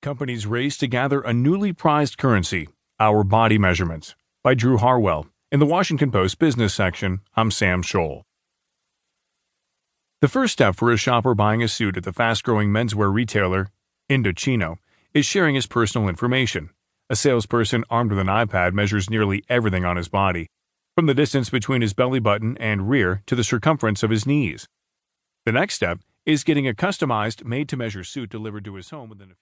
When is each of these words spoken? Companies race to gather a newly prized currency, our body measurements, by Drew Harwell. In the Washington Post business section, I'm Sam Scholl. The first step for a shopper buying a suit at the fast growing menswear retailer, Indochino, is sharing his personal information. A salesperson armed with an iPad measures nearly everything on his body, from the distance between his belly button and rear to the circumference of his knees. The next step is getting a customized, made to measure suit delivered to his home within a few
Companies 0.00 0.46
race 0.46 0.76
to 0.76 0.86
gather 0.86 1.20
a 1.20 1.32
newly 1.32 1.72
prized 1.72 2.18
currency, 2.18 2.68
our 3.00 3.24
body 3.24 3.58
measurements, 3.58 4.14
by 4.44 4.54
Drew 4.54 4.76
Harwell. 4.76 5.26
In 5.50 5.58
the 5.58 5.66
Washington 5.66 6.12
Post 6.12 6.38
business 6.38 6.72
section, 6.72 7.18
I'm 7.34 7.50
Sam 7.50 7.82
Scholl. 7.82 8.22
The 10.20 10.28
first 10.28 10.52
step 10.52 10.76
for 10.76 10.92
a 10.92 10.96
shopper 10.96 11.34
buying 11.34 11.64
a 11.64 11.68
suit 11.68 11.96
at 11.96 12.04
the 12.04 12.12
fast 12.12 12.44
growing 12.44 12.70
menswear 12.70 13.12
retailer, 13.12 13.70
Indochino, 14.08 14.76
is 15.14 15.26
sharing 15.26 15.56
his 15.56 15.66
personal 15.66 16.08
information. 16.08 16.70
A 17.10 17.16
salesperson 17.16 17.82
armed 17.90 18.10
with 18.12 18.20
an 18.20 18.28
iPad 18.28 18.74
measures 18.74 19.10
nearly 19.10 19.42
everything 19.48 19.84
on 19.84 19.96
his 19.96 20.08
body, 20.08 20.46
from 20.94 21.06
the 21.06 21.14
distance 21.14 21.50
between 21.50 21.82
his 21.82 21.92
belly 21.92 22.20
button 22.20 22.56
and 22.58 22.88
rear 22.88 23.24
to 23.26 23.34
the 23.34 23.42
circumference 23.42 24.04
of 24.04 24.10
his 24.10 24.26
knees. 24.26 24.68
The 25.44 25.50
next 25.50 25.74
step 25.74 25.98
is 26.24 26.44
getting 26.44 26.68
a 26.68 26.74
customized, 26.74 27.44
made 27.44 27.68
to 27.70 27.76
measure 27.76 28.04
suit 28.04 28.30
delivered 28.30 28.64
to 28.66 28.74
his 28.76 28.90
home 28.90 29.08
within 29.08 29.30
a 29.32 29.34
few 29.34 29.36